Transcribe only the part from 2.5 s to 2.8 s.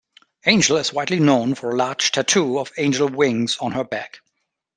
of